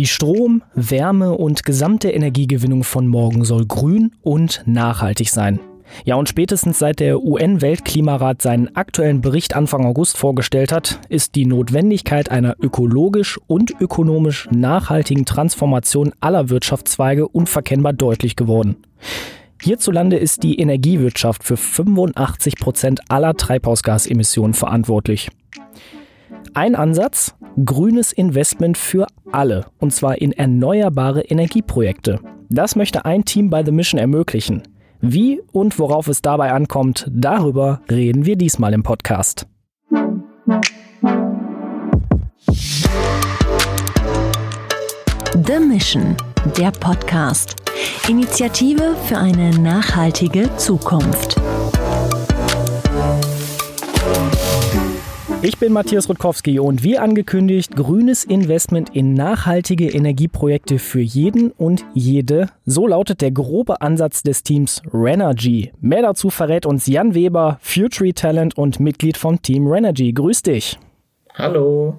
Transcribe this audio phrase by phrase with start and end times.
[0.00, 5.60] Die Strom-, Wärme- und gesamte Energiegewinnung von morgen soll grün und nachhaltig sein.
[6.06, 11.44] Ja, und spätestens seit der UN-Weltklimarat seinen aktuellen Bericht Anfang August vorgestellt hat, ist die
[11.44, 18.76] Notwendigkeit einer ökologisch und ökonomisch nachhaltigen Transformation aller Wirtschaftszweige unverkennbar deutlich geworden.
[19.60, 25.28] Hierzulande ist die Energiewirtschaft für 85 Prozent aller Treibhausgasemissionen verantwortlich.
[26.54, 32.18] Ein Ansatz, grünes Investment für alle, und zwar in erneuerbare Energieprojekte.
[32.48, 34.62] Das möchte ein Team bei The Mission ermöglichen.
[35.00, 39.46] Wie und worauf es dabei ankommt, darüber reden wir diesmal im Podcast.
[45.32, 46.16] The Mission,
[46.58, 47.54] der Podcast.
[48.08, 51.40] Initiative für eine nachhaltige Zukunft.
[55.42, 61.86] Ich bin Matthias Rutkowski und wie angekündigt, grünes Investment in nachhaltige Energieprojekte für jeden und
[61.94, 62.48] jede.
[62.66, 65.72] So lautet der grobe Ansatz des Teams Renergy.
[65.80, 70.12] Mehr dazu verrät uns Jan Weber, Future Talent und Mitglied vom Team Renergy.
[70.12, 70.78] Grüß dich.
[71.32, 71.98] Hallo.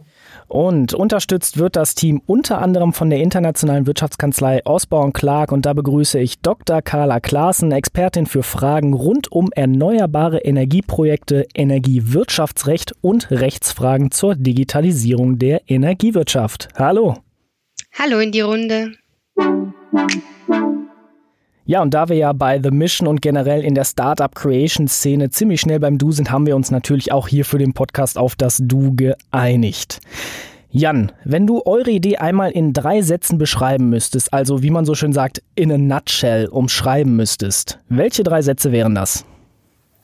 [0.52, 5.72] Und unterstützt wird das Team unter anderem von der internationalen Wirtschaftskanzlei Osborne Clark und da
[5.72, 6.82] begrüße ich Dr.
[6.82, 15.62] Carla Klaassen, Expertin für Fragen rund um erneuerbare Energieprojekte, Energiewirtschaftsrecht und Rechtsfragen zur Digitalisierung der
[15.70, 16.68] Energiewirtschaft.
[16.76, 17.16] Hallo.
[17.98, 18.92] Hallo in die Runde.
[21.66, 25.30] Ja, und da wir ja bei The Mission und generell in der Startup Creation Szene
[25.30, 28.36] ziemlich schnell beim Du sind, haben wir uns natürlich auch hier für den Podcast auf
[28.36, 30.00] das Du geeinigt.
[30.74, 34.96] Jan, wenn du eure Idee einmal in drei Sätzen beschreiben müsstest, also wie man so
[34.96, 39.26] schön sagt, in a nutshell umschreiben müsstest, welche drei Sätze wären das?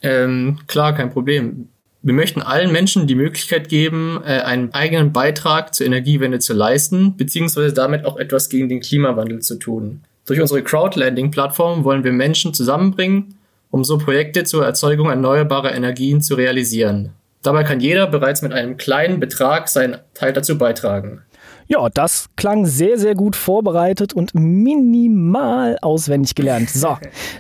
[0.02, 1.70] Ähm, klar, kein Problem.
[2.04, 7.18] Wir möchten allen Menschen die Möglichkeit geben, äh, einen eigenen Beitrag zur Energiewende zu leisten,
[7.18, 10.02] beziehungsweise damit auch etwas gegen den Klimawandel zu tun.
[10.28, 13.36] Durch unsere Crowdlending-Plattform wollen wir Menschen zusammenbringen,
[13.72, 17.14] um so Projekte zur Erzeugung erneuerbarer Energien zu realisieren.
[17.44, 21.22] Dabei kann jeder bereits mit einem kleinen Betrag seinen Teil dazu beitragen.
[21.70, 26.70] Ja, das klang sehr, sehr gut vorbereitet und minimal auswendig gelernt.
[26.70, 26.98] So,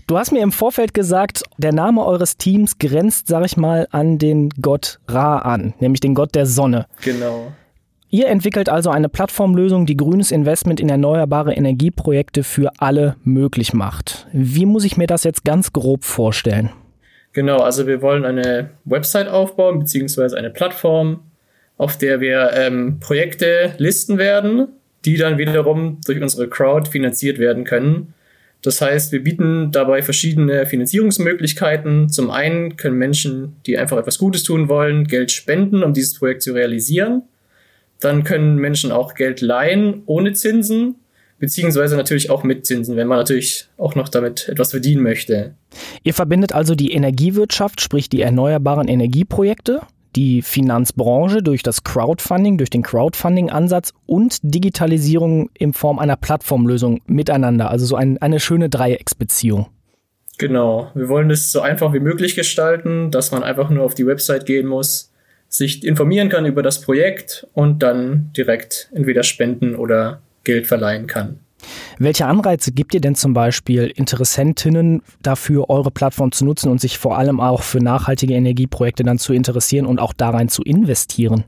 [0.07, 4.17] du hast mir im Vorfeld gesagt, der Name eures Teams grenzt, sag ich mal, an
[4.17, 6.87] den Gott Ra an, nämlich den Gott der Sonne.
[7.03, 7.51] Genau.
[8.09, 14.27] Ihr entwickelt also eine Plattformlösung, die grünes Investment in erneuerbare Energieprojekte für alle möglich macht.
[14.31, 16.69] Wie muss ich mir das jetzt ganz grob vorstellen?
[17.33, 21.19] Genau, also wir wollen eine Website aufbauen, beziehungsweise eine Plattform,
[21.77, 24.69] auf der wir ähm, Projekte listen werden,
[25.03, 28.13] die dann wiederum durch unsere Crowd finanziert werden können.
[28.63, 32.09] Das heißt, wir bieten dabei verschiedene Finanzierungsmöglichkeiten.
[32.09, 36.41] Zum einen können Menschen, die einfach etwas Gutes tun wollen, Geld spenden, um dieses Projekt
[36.41, 37.23] zu realisieren.
[37.99, 40.95] Dann können Menschen auch Geld leihen ohne Zinsen,
[41.39, 45.55] beziehungsweise natürlich auch mit Zinsen, wenn man natürlich auch noch damit etwas verdienen möchte.
[46.03, 49.81] Ihr verbindet also die Energiewirtschaft, sprich die erneuerbaren Energieprojekte,
[50.15, 57.69] die Finanzbranche durch das Crowdfunding, durch den Crowdfunding-Ansatz und Digitalisierung in Form einer Plattformlösung miteinander.
[57.69, 59.67] Also so ein, eine schöne Dreiecksbeziehung.
[60.39, 60.91] Genau.
[60.93, 64.45] Wir wollen es so einfach wie möglich gestalten, dass man einfach nur auf die Website
[64.45, 65.11] gehen muss
[65.49, 71.39] sich informieren kann über das Projekt und dann direkt entweder spenden oder Geld verleihen kann.
[71.97, 76.97] Welche Anreize gibt ihr denn zum Beispiel Interessentinnen dafür, eure Plattform zu nutzen und sich
[76.97, 81.45] vor allem auch für nachhaltige Energieprojekte dann zu interessieren und auch darein zu investieren?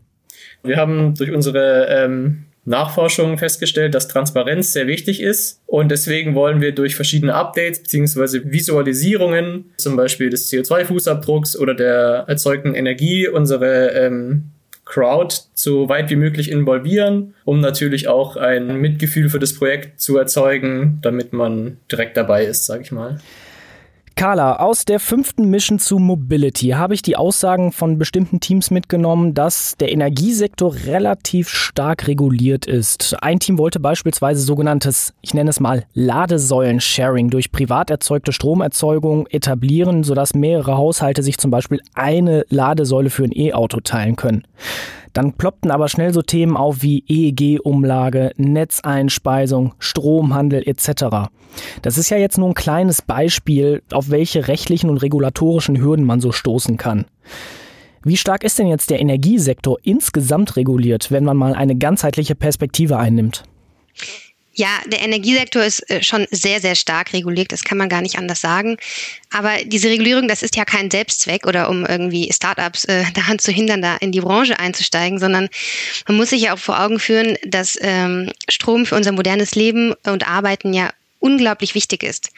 [0.63, 6.61] Wir haben durch unsere ähm, Nachforschungen festgestellt, dass Transparenz sehr wichtig ist und deswegen wollen
[6.61, 8.41] wir durch verschiedene Updates bzw.
[8.45, 14.51] Visualisierungen, zum Beispiel des CO2-Fußabdrucks oder der erzeugten Energie, unsere ähm,
[14.85, 20.17] Crowd so weit wie möglich involvieren, um natürlich auch ein Mitgefühl für das Projekt zu
[20.17, 23.19] erzeugen, damit man direkt dabei ist, sage ich mal.
[24.19, 29.33] Carla, aus der fünften Mission zu Mobility habe ich die Aussagen von bestimmten Teams mitgenommen,
[29.33, 33.15] dass der Energiesektor relativ stark reguliert ist.
[33.23, 40.03] Ein Team wollte beispielsweise sogenanntes, ich nenne es mal, Ladesäulen-Sharing durch privat erzeugte Stromerzeugung etablieren,
[40.03, 44.43] sodass mehrere Haushalte sich zum Beispiel eine Ladesäule für ein E-Auto teilen können.
[45.13, 51.29] Dann ploppten aber schnell so Themen auf wie EEG-Umlage, Netzeinspeisung, Stromhandel etc.
[51.81, 56.21] Das ist ja jetzt nur ein kleines Beispiel, auf welche rechtlichen und regulatorischen Hürden man
[56.21, 57.05] so stoßen kann.
[58.03, 62.97] Wie stark ist denn jetzt der Energiesektor insgesamt reguliert, wenn man mal eine ganzheitliche Perspektive
[62.97, 63.43] einnimmt?
[64.53, 68.17] Ja, der Energiesektor ist äh, schon sehr, sehr stark reguliert, das kann man gar nicht
[68.17, 68.77] anders sagen.
[69.31, 73.51] Aber diese Regulierung, das ist ja kein Selbstzweck oder um irgendwie Startups äh, daran zu
[73.51, 75.49] hindern, da in die Branche einzusteigen, sondern
[76.07, 79.93] man muss sich ja auch vor Augen führen, dass ähm, Strom für unser modernes Leben
[80.05, 82.31] und Arbeiten ja unglaublich wichtig ist.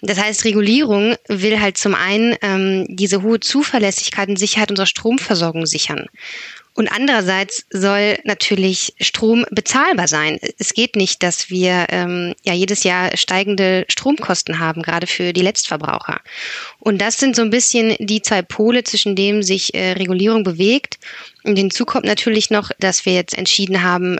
[0.00, 5.66] Das heißt, Regulierung will halt zum einen ähm, diese hohe Zuverlässigkeit und Sicherheit unserer Stromversorgung
[5.66, 6.06] sichern.
[6.74, 10.38] Und andererseits soll natürlich Strom bezahlbar sein.
[10.58, 15.42] Es geht nicht, dass wir ähm, ja jedes Jahr steigende Stromkosten haben, gerade für die
[15.42, 16.20] Letztverbraucher.
[16.78, 20.98] Und das sind so ein bisschen die zwei Pole, zwischen denen sich äh, Regulierung bewegt.
[21.44, 24.18] Und hinzu kommt natürlich noch, dass wir jetzt entschieden haben,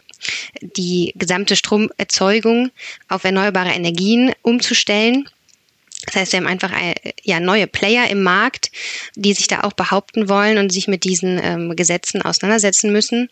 [0.60, 2.70] die gesamte Stromerzeugung
[3.08, 5.26] auf erneuerbare Energien umzustellen.
[6.06, 8.70] Das heißt, wir haben einfach äh, ja, neue Player im Markt,
[9.14, 13.30] die sich da auch behaupten wollen und sich mit diesen ähm, Gesetzen auseinandersetzen müssen.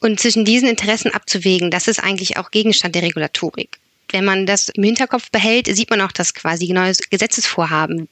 [0.00, 3.78] Und zwischen diesen Interessen abzuwägen, das ist eigentlich auch Gegenstand der Regulatorik
[4.16, 8.08] wenn man das im Hinterkopf behält, sieht man auch das quasi neues Gesetzesvorhaben.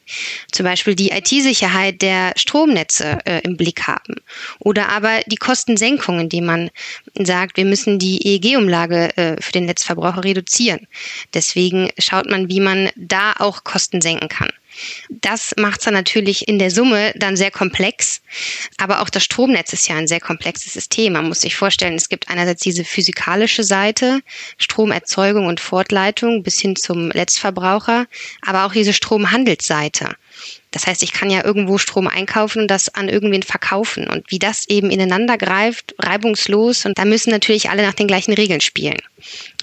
[0.53, 4.17] Zum Beispiel die IT-Sicherheit der Stromnetze äh, im Blick haben.
[4.59, 6.71] Oder aber die Kostensenkung, indem man
[7.15, 10.87] sagt, wir müssen die EEG-Umlage äh, für den Netzverbraucher reduzieren.
[11.33, 14.50] Deswegen schaut man, wie man da auch Kosten senken kann.
[15.11, 18.21] Das macht es dann natürlich in der Summe dann sehr komplex.
[18.79, 21.15] Aber auch das Stromnetz ist ja ein sehr komplexes System.
[21.15, 24.21] Man muss sich vorstellen, es gibt einerseits diese physikalische Seite,
[24.59, 28.06] Stromerzeugung und Fortleitung bis hin zum Letztverbraucher,
[28.43, 30.17] aber auch diese Stromhandelsseite.
[30.71, 34.09] Das heißt, ich kann ja irgendwo Strom einkaufen und das an irgendwen verkaufen.
[34.09, 36.85] Und wie das eben ineinander greift, reibungslos.
[36.85, 38.99] Und da müssen natürlich alle nach den gleichen Regeln spielen.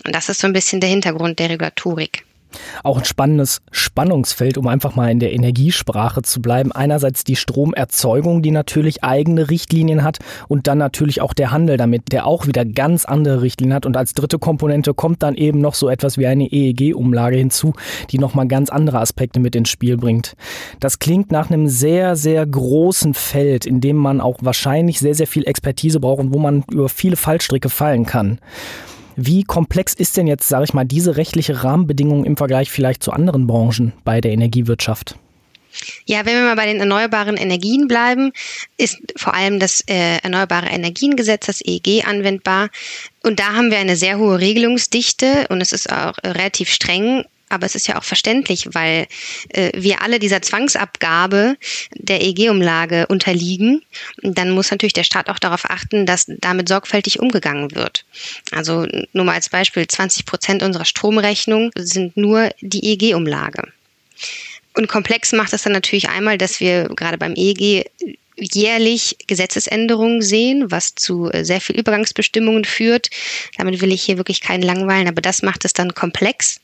[0.06, 2.24] Und das ist so ein bisschen der Hintergrund der Regulatorik.
[2.84, 6.72] Auch ein spannendes Spannungsfeld, um einfach mal in der Energiesprache zu bleiben.
[6.72, 12.12] Einerseits die Stromerzeugung, die natürlich eigene Richtlinien hat und dann natürlich auch der Handel damit,
[12.12, 13.86] der auch wieder ganz andere Richtlinien hat.
[13.86, 17.74] Und als dritte Komponente kommt dann eben noch so etwas wie eine EEG-Umlage hinzu,
[18.10, 20.36] die nochmal ganz andere Aspekte mit ins Spiel bringt.
[20.80, 25.28] Das klingt nach einem sehr, sehr großen Feld, in dem man auch wahrscheinlich sehr, sehr
[25.28, 28.40] viel Expertise braucht und wo man über viele Fallstricke fallen kann.
[29.24, 33.12] Wie komplex ist denn jetzt, sage ich mal, diese rechtliche Rahmenbedingung im Vergleich vielleicht zu
[33.12, 35.16] anderen Branchen bei der Energiewirtschaft?
[36.06, 38.32] Ja, wenn wir mal bei den erneuerbaren Energien bleiben,
[38.78, 42.70] ist vor allem das äh, Erneuerbare Energiengesetz, das EEG, anwendbar.
[43.22, 47.66] Und da haben wir eine sehr hohe Regelungsdichte und es ist auch relativ streng aber
[47.66, 49.08] es ist ja auch verständlich, weil
[49.50, 51.58] äh, wir alle dieser Zwangsabgabe
[51.96, 53.84] der EG-Umlage unterliegen.
[54.22, 58.06] Dann muss natürlich der Staat auch darauf achten, dass damit sorgfältig umgegangen wird.
[58.52, 63.64] Also nur mal als Beispiel, 20 Prozent unserer Stromrechnung sind nur die EG-Umlage.
[64.74, 67.86] Und komplex macht es dann natürlich einmal, dass wir gerade beim EEG
[68.38, 73.10] jährlich Gesetzesänderungen sehen, was zu äh, sehr viel Übergangsbestimmungen führt.
[73.58, 76.60] Damit will ich hier wirklich keinen langweilen, aber das macht es dann komplex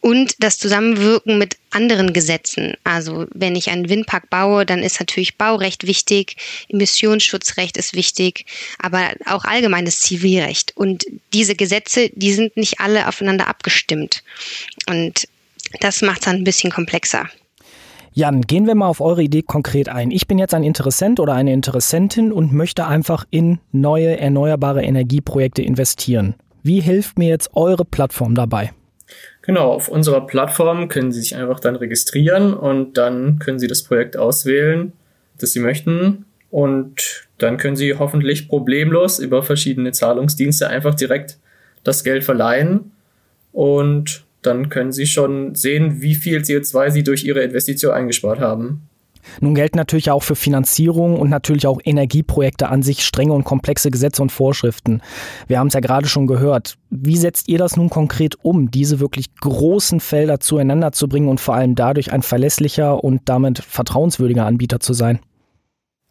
[0.00, 2.74] und das Zusammenwirken mit anderen Gesetzen.
[2.84, 6.36] Also wenn ich einen Windpark baue, dann ist natürlich Baurecht wichtig,
[6.68, 8.46] Emissionsschutzrecht ist wichtig,
[8.78, 10.76] aber auch allgemeines Zivilrecht.
[10.76, 14.22] Und diese Gesetze, die sind nicht alle aufeinander abgestimmt.
[14.88, 15.28] Und
[15.80, 17.28] das macht es dann ein bisschen komplexer.
[18.12, 20.10] Jan, gehen wir mal auf eure Idee konkret ein.
[20.10, 25.60] Ich bin jetzt ein Interessent oder eine Interessentin und möchte einfach in neue erneuerbare Energieprojekte
[25.60, 26.34] investieren.
[26.62, 28.72] Wie hilft mir jetzt eure Plattform dabei?
[29.46, 33.84] Genau, auf unserer Plattform können Sie sich einfach dann registrieren und dann können Sie das
[33.84, 34.92] Projekt auswählen,
[35.38, 36.24] das Sie möchten.
[36.50, 41.38] Und dann können Sie hoffentlich problemlos über verschiedene Zahlungsdienste einfach direkt
[41.84, 42.90] das Geld verleihen.
[43.52, 48.88] Und dann können Sie schon sehen, wie viel CO2 Sie durch Ihre Investition eingespart haben.
[49.40, 53.90] Nun gelten natürlich auch für Finanzierung und natürlich auch Energieprojekte an sich strenge und komplexe
[53.90, 55.02] Gesetze und Vorschriften.
[55.46, 56.76] Wir haben es ja gerade schon gehört.
[56.90, 61.40] Wie setzt ihr das nun konkret um, diese wirklich großen Felder zueinander zu bringen und
[61.40, 65.20] vor allem dadurch ein verlässlicher und damit vertrauenswürdiger Anbieter zu sein?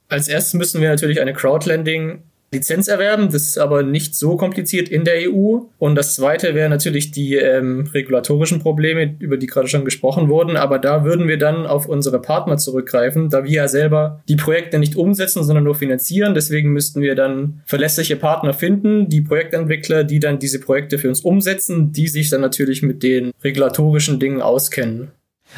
[0.07, 2.23] Als erstes müssen wir natürlich eine Crowdlending
[2.55, 3.29] Lizenz erwerben.
[3.31, 5.59] Das ist aber nicht so kompliziert in der EU.
[5.77, 10.57] Und das zweite wäre natürlich die ähm, regulatorischen Probleme, über die gerade schon gesprochen wurden.
[10.57, 14.79] Aber da würden wir dann auf unsere Partner zurückgreifen, da wir ja selber die Projekte
[14.79, 16.33] nicht umsetzen, sondern nur finanzieren.
[16.33, 21.21] Deswegen müssten wir dann verlässliche Partner finden, die Projektentwickler, die dann diese Projekte für uns
[21.21, 25.11] umsetzen, die sich dann natürlich mit den regulatorischen Dingen auskennen.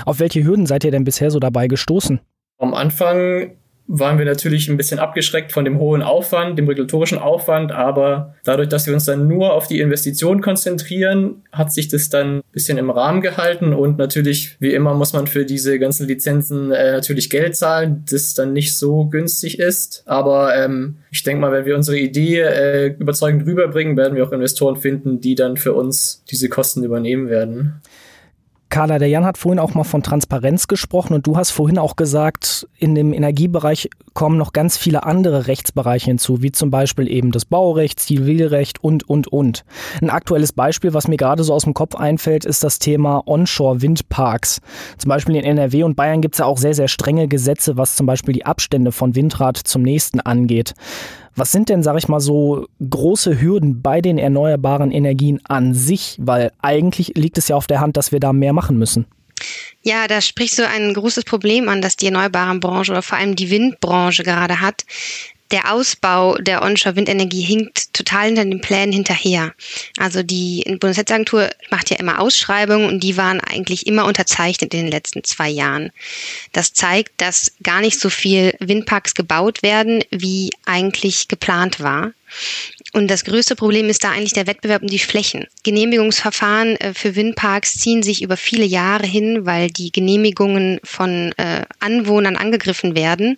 [0.05, 2.19] Auf welche Hürden seid ihr denn bisher so dabei gestoßen?
[2.59, 3.51] Am Anfang
[3.87, 8.67] waren wir natürlich ein bisschen abgeschreckt von dem hohen Aufwand, dem regulatorischen Aufwand, aber dadurch,
[8.67, 12.77] dass wir uns dann nur auf die Investition konzentrieren, hat sich das dann ein bisschen
[12.77, 17.29] im Rahmen gehalten und natürlich, wie immer, muss man für diese ganzen Lizenzen äh, natürlich
[17.29, 20.03] Geld zahlen, das dann nicht so günstig ist.
[20.05, 24.33] Aber ähm, ich denke mal, wenn wir unsere Idee äh, überzeugend rüberbringen, werden wir auch
[24.33, 27.81] Investoren finden, die dann für uns diese Kosten übernehmen werden.
[28.69, 31.95] Carla, der Jan hat vorhin auch mal von Transparenz gesprochen und du hast vorhin auch
[31.95, 37.31] gesagt, in dem Energiebereich kommen noch ganz viele andere Rechtsbereiche hinzu, wie zum Beispiel eben
[37.31, 39.63] das Baurecht, Zivilrecht und, und, und.
[40.01, 44.59] Ein aktuelles Beispiel, was mir gerade so aus dem Kopf einfällt, ist das Thema Onshore-Windparks.
[44.97, 47.95] Zum Beispiel in NRW und Bayern gibt es ja auch sehr, sehr strenge Gesetze, was
[47.95, 50.73] zum Beispiel die Abstände von Windrad zum nächsten angeht.
[51.37, 56.17] Was sind denn, sage ich mal, so große Hürden bei den erneuerbaren Energien an sich?
[56.19, 59.05] Weil eigentlich liegt es ja auf der Hand, dass wir da mehr machen müssen.
[59.83, 63.35] Ja, da sprichst du ein großes Problem an, das die erneuerbaren Branche oder vor allem
[63.35, 64.83] die Windbranche gerade hat
[65.51, 69.53] der Ausbau der Onshore-Windenergie hinkt total hinter den Plänen hinterher.
[69.97, 74.91] Also die Bundesnetzagentur macht ja immer Ausschreibungen und die waren eigentlich immer unterzeichnet in den
[74.91, 75.91] letzten zwei Jahren.
[76.53, 82.13] Das zeigt, dass gar nicht so viel Windparks gebaut werden, wie eigentlich geplant war.
[82.93, 85.47] Und das größte Problem ist da eigentlich der Wettbewerb um die Flächen.
[85.63, 91.63] Genehmigungsverfahren äh, für Windparks ziehen sich über viele Jahre hin, weil die Genehmigungen von äh,
[91.79, 93.37] Anwohnern angegriffen werden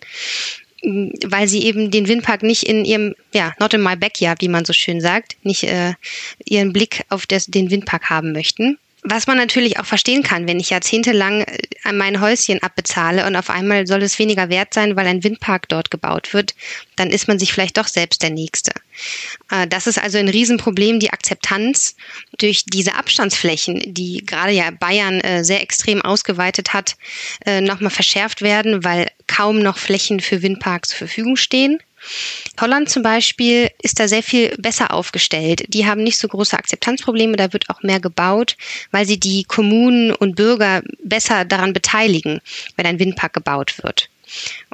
[0.82, 4.64] weil sie eben den Windpark nicht in ihrem, ja, not in my backyard, wie man
[4.64, 5.94] so schön sagt, nicht äh,
[6.44, 8.78] ihren Blick auf das, den Windpark haben möchten.
[9.02, 13.50] Was man natürlich auch verstehen kann, wenn ich jahrzehntelang äh, mein Häuschen abbezahle und auf
[13.50, 16.54] einmal soll es weniger wert sein, weil ein Windpark dort gebaut wird,
[16.96, 18.72] dann ist man sich vielleicht doch selbst der Nächste.
[19.50, 21.96] Äh, das ist also ein Riesenproblem, die Akzeptanz
[22.38, 26.96] durch diese Abstandsflächen, die gerade ja Bayern äh, sehr extrem ausgeweitet hat,
[27.62, 31.78] nochmal verschärft werden, weil kaum noch Flächen für Windparks zur Verfügung stehen.
[32.60, 35.64] Holland zum Beispiel ist da sehr viel besser aufgestellt.
[35.68, 38.56] Die haben nicht so große Akzeptanzprobleme, da wird auch mehr gebaut,
[38.90, 42.40] weil sie die Kommunen und Bürger besser daran beteiligen,
[42.76, 44.08] wenn ein Windpark gebaut wird.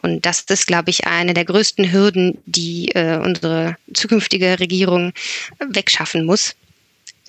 [0.03, 5.13] Und das ist, glaube ich, eine der größten Hürden, die äh, unsere zukünftige Regierung
[5.59, 6.55] wegschaffen muss,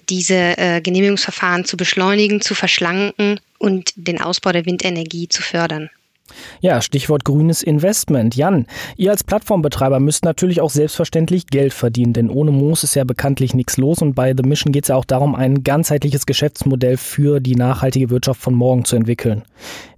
[0.09, 5.89] diese äh, Genehmigungsverfahren zu beschleunigen, zu verschlanken und den Ausbau der Windenergie zu fördern.
[6.59, 8.35] Ja, Stichwort grünes Investment.
[8.35, 8.67] Jan,
[8.97, 13.53] ihr als Plattformbetreiber müsst natürlich auch selbstverständlich Geld verdienen, denn ohne Moos ist ja bekanntlich
[13.53, 17.39] nichts los und bei The Mission geht es ja auch darum, ein ganzheitliches Geschäftsmodell für
[17.39, 19.43] die nachhaltige Wirtschaft von morgen zu entwickeln.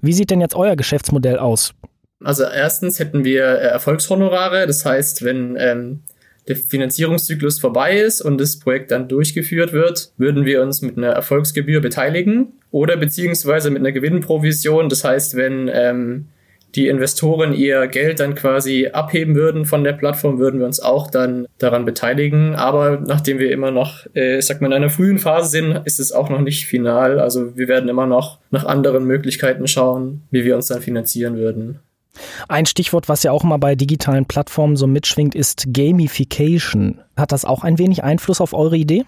[0.01, 1.73] Wie sieht denn jetzt euer Geschäftsmodell aus?
[2.23, 6.01] Also erstens hätten wir äh, Erfolgshonorare, das heißt, wenn ähm,
[6.47, 11.09] der Finanzierungszyklus vorbei ist und das Projekt dann durchgeführt wird, würden wir uns mit einer
[11.09, 14.89] Erfolgsgebühr beteiligen oder beziehungsweise mit einer Gewinnprovision.
[14.89, 16.25] Das heißt, wenn ähm,
[16.75, 21.09] die Investoren ihr Geld dann quasi abheben würden von der Plattform, würden wir uns auch
[21.09, 22.55] dann daran beteiligen.
[22.55, 26.11] Aber nachdem wir immer noch, äh, sag mal, in einer frühen Phase sind, ist es
[26.11, 27.19] auch noch nicht final.
[27.19, 31.79] Also wir werden immer noch nach anderen Möglichkeiten schauen, wie wir uns dann finanzieren würden.
[32.47, 37.01] Ein Stichwort, was ja auch immer bei digitalen Plattformen so mitschwingt, ist Gamification.
[37.15, 39.05] Hat das auch ein wenig Einfluss auf eure Idee?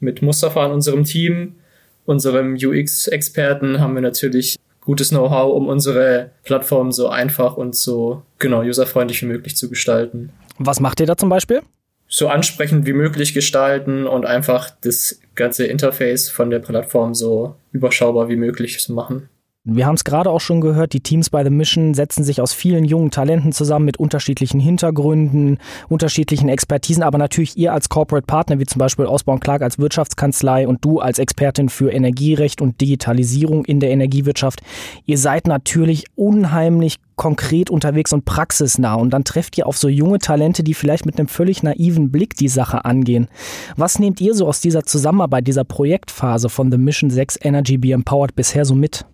[0.00, 1.56] Mit Mustafa in unserem Team,
[2.04, 8.62] unserem UX-Experten, haben wir natürlich gutes Know-how, um unsere Plattform so einfach und so genau
[8.62, 10.30] userfreundlich wie möglich zu gestalten.
[10.58, 11.60] Was macht ihr da zum Beispiel?
[12.08, 18.30] So ansprechend wie möglich gestalten und einfach das ganze Interface von der Plattform so überschaubar
[18.30, 19.28] wie möglich zu machen.
[19.70, 22.54] Wir haben es gerade auch schon gehört, die Teams bei The Mission setzen sich aus
[22.54, 25.58] vielen jungen Talenten zusammen mit unterschiedlichen Hintergründen,
[25.90, 30.66] unterschiedlichen Expertisen, aber natürlich ihr als Corporate Partner, wie zum Beispiel Osborne Clark als Wirtschaftskanzlei
[30.66, 34.62] und du als Expertin für Energierecht und Digitalisierung in der Energiewirtschaft,
[35.04, 40.18] ihr seid natürlich unheimlich konkret unterwegs und praxisnah und dann trefft ihr auf so junge
[40.18, 43.28] Talente, die vielleicht mit einem völlig naiven Blick die Sache angehen.
[43.76, 47.92] Was nehmt ihr so aus dieser Zusammenarbeit, dieser Projektphase von The Mission 6 Energy Be
[47.92, 49.04] Empowered bisher so mit?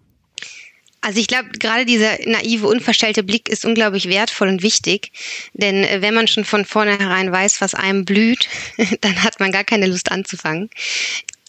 [1.04, 5.12] Also ich glaube, gerade dieser naive, unverstellte Blick ist unglaublich wertvoll und wichtig.
[5.52, 8.48] Denn äh, wenn man schon von vornherein weiß, was einem blüht,
[9.02, 10.70] dann hat man gar keine Lust anzufangen.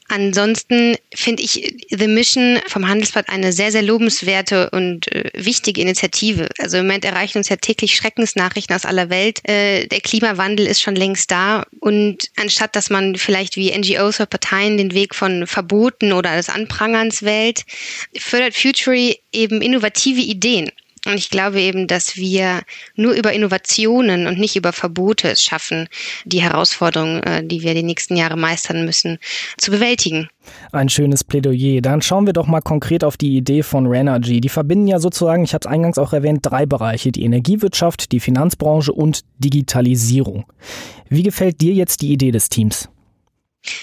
[0.08, 6.48] Ansonsten finde ich The Mission vom Handelsblatt eine sehr, sehr lobenswerte und äh, wichtige Initiative.
[6.60, 9.40] Also im Moment erreichen uns ja täglich Schreckensnachrichten aus aller Welt.
[9.50, 11.66] Äh, der Klimawandel ist schon längst da.
[11.80, 16.50] Und anstatt dass man vielleicht wie NGOs oder Parteien den Weg von Verboten oder des
[16.50, 17.66] Anprangerns wählt,
[18.16, 20.72] fördert Futury eben innovative Ideen
[21.06, 22.62] Und ich glaube eben, dass wir
[22.96, 25.88] nur über Innovationen und nicht über Verbote es schaffen,
[26.26, 29.20] die Herausforderungen, äh, die wir die nächsten Jahre meistern müssen,
[29.58, 30.28] zu bewältigen.
[30.72, 31.82] Ein schönes Plädoyer.
[31.82, 34.42] Dann schauen wir doch mal konkret auf die Idee von Renergy.
[34.42, 37.12] Die verbinden ja sozusagen, ich habe es eingangs auch erwähnt, drei Bereiche.
[37.12, 40.46] Die Energiewirtschaft, die Finanzbranche und Digitalisierung.
[41.10, 42.90] Wie gefällt dir jetzt die Idee des Teams?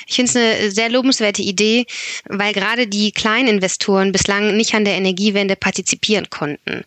[0.06, 1.86] Ich finde es eine sehr lobenswerte Idee,
[2.28, 6.84] weil gerade die kleinen Investoren bislang nicht an der Energiewende partizipieren konnten.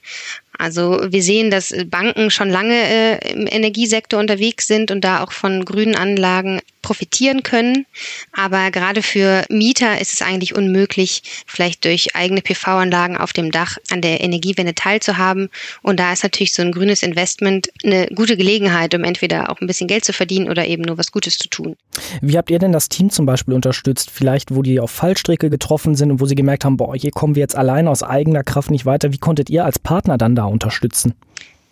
[0.58, 5.32] Also wir sehen, dass Banken schon lange äh, im Energiesektor unterwegs sind und da auch
[5.32, 7.88] von grünen Anlagen profitieren können.
[8.32, 13.78] Aber gerade für Mieter ist es eigentlich unmöglich, vielleicht durch eigene PV-Anlagen auf dem Dach
[13.90, 15.50] an der Energiewende teilzuhaben.
[15.82, 19.68] Und da ist natürlich so ein grünes Investment eine gute Gelegenheit, um entweder auch ein
[19.68, 21.76] bisschen Geld zu verdienen oder eben nur was Gutes zu tun.
[22.22, 24.12] Wie habt ihr denn das Team zum Beispiel unterstützt?
[24.12, 27.34] Vielleicht, wo die auf Fallstrecke getroffen sind und wo sie gemerkt haben, boah, hier kommen
[27.34, 29.12] wir jetzt allein aus eigener Kraft nicht weiter.
[29.12, 31.16] Wie konntet ihr als Partner dann da unterstützen?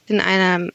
[0.07, 0.69] In einer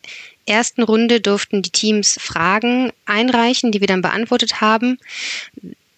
[0.47, 4.99] ersten Runde durften die Teams Fragen einreichen, die wir dann beantwortet haben.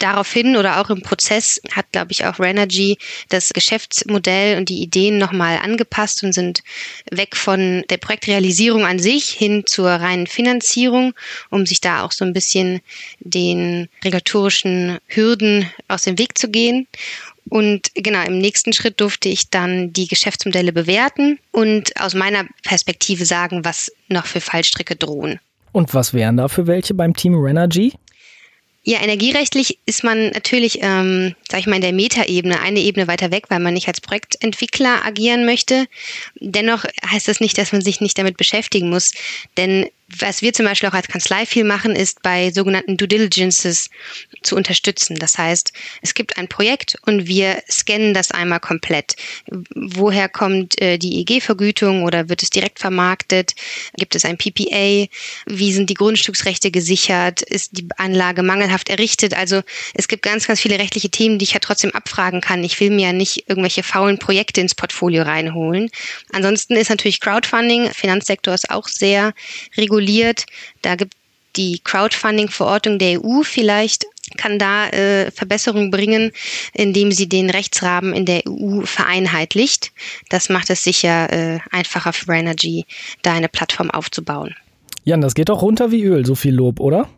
[0.00, 2.96] Daraufhin oder auch im Prozess hat, glaube ich, auch Renergy
[3.28, 6.62] das Geschäftsmodell und die Ideen nochmal angepasst und sind
[7.10, 11.12] weg von der Projektrealisierung an sich hin zur reinen Finanzierung,
[11.50, 12.80] um sich da auch so ein bisschen
[13.20, 16.88] den regulatorischen Hürden aus dem Weg zu gehen.
[17.48, 23.24] Und genau, im nächsten Schritt durfte ich dann die Geschäftsmodelle bewerten und aus meiner Perspektive
[23.24, 25.40] sagen, was noch für Fallstricke drohen.
[25.72, 27.92] Und was wären da für welche beim Team Renergy?
[28.82, 33.30] Ja, energierechtlich ist man natürlich, ähm, sag ich mal, in der Metaebene eine Ebene weiter
[33.30, 35.86] weg, weil man nicht als Projektentwickler agieren möchte.
[36.40, 39.12] Dennoch heißt das nicht, dass man sich nicht damit beschäftigen muss,
[39.58, 39.86] denn
[40.18, 43.90] was wir zum Beispiel auch als Kanzlei viel machen, ist bei sogenannten Due Diligences
[44.42, 45.16] zu unterstützen.
[45.16, 49.14] Das heißt, es gibt ein Projekt und wir scannen das einmal komplett.
[49.74, 53.54] Woher kommt äh, die EG-Vergütung oder wird es direkt vermarktet?
[53.96, 55.06] Gibt es ein PPA?
[55.46, 57.42] Wie sind die Grundstücksrechte gesichert?
[57.42, 59.34] Ist die Anlage mangelhaft errichtet?
[59.34, 59.62] Also
[59.94, 62.64] es gibt ganz, ganz viele rechtliche Themen, die ich ja trotzdem abfragen kann.
[62.64, 65.90] Ich will mir ja nicht irgendwelche faulen Projekte ins Portfolio reinholen.
[66.32, 69.34] Ansonsten ist natürlich Crowdfunding, Finanzsektor ist auch sehr
[69.76, 70.46] reguliert reguliert.
[70.82, 71.14] Da gibt
[71.56, 76.30] die Crowdfunding-Verordnung der EU vielleicht kann da äh, Verbesserungen bringen,
[76.72, 79.90] indem sie den Rechtsrahmen in der EU vereinheitlicht.
[80.28, 82.86] Das macht es sicher äh, einfacher für Rainergy,
[83.22, 84.54] da eine Plattform aufzubauen.
[85.02, 87.08] Jan, das geht doch runter wie Öl, so viel Lob, oder?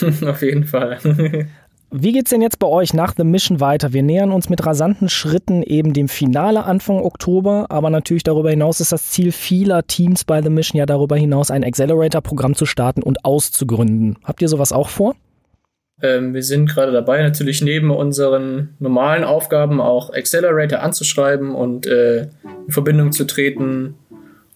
[0.26, 1.50] Auf jeden Fall.
[1.90, 3.94] Wie geht's denn jetzt bei euch nach The Mission weiter?
[3.94, 8.80] Wir nähern uns mit rasanten Schritten eben dem Finale Anfang Oktober, aber natürlich darüber hinaus
[8.80, 13.02] ist das Ziel vieler Teams bei The Mission ja darüber hinaus ein Accelerator-Programm zu starten
[13.02, 14.18] und auszugründen.
[14.22, 15.14] Habt ihr sowas auch vor?
[16.02, 22.24] Ähm, wir sind gerade dabei, natürlich neben unseren normalen Aufgaben auch Accelerator anzuschreiben und äh,
[22.66, 23.94] in Verbindung zu treten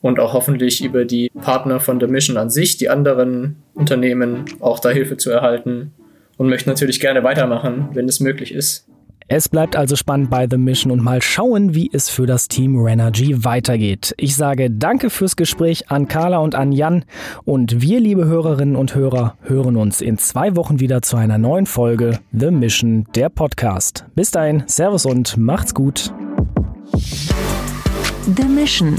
[0.02, 4.80] und auch hoffentlich über die Partner von The Mission an sich, die anderen Unternehmen, auch
[4.80, 5.94] da Hilfe zu erhalten
[6.42, 8.88] und möchte natürlich gerne weitermachen, wenn es möglich ist.
[9.28, 12.76] Es bleibt also spannend bei The Mission und mal schauen, wie es für das Team
[12.76, 14.12] Renergy weitergeht.
[14.16, 17.04] Ich sage danke fürs Gespräch an Carla und an Jan
[17.44, 21.66] und wir, liebe Hörerinnen und Hörer, hören uns in zwei Wochen wieder zu einer neuen
[21.66, 24.04] Folge The Mission, der Podcast.
[24.16, 26.12] Bis dahin, Servus und macht's gut.
[28.36, 28.98] The Mission,